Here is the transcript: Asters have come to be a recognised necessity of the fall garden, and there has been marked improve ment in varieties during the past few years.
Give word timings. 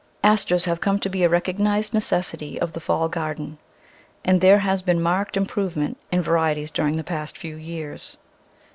Asters 0.23 0.65
have 0.65 0.81
come 0.81 0.99
to 1.01 1.09
be 1.09 1.23
a 1.23 1.29
recognised 1.29 1.93
necessity 1.93 2.59
of 2.59 2.73
the 2.73 2.79
fall 2.79 3.07
garden, 3.07 3.59
and 4.25 4.41
there 4.41 4.57
has 4.57 4.81
been 4.81 4.99
marked 4.99 5.37
improve 5.37 5.77
ment 5.77 5.95
in 6.11 6.23
varieties 6.23 6.71
during 6.71 6.95
the 6.97 7.03
past 7.03 7.37
few 7.37 7.55
years. 7.55 8.17